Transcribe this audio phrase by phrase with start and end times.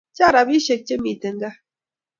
[0.15, 1.57] Chang rapishek che miten kaa